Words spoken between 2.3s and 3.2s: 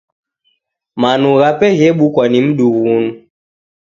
ni mdughunu.